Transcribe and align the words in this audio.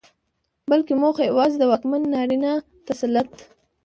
بلکې 0.69 0.93
موخه 1.01 1.23
يواځې 1.29 1.55
د 1.59 1.63
واکمن 1.71 2.01
نارينه 2.13 2.51
تسلط 2.87 3.31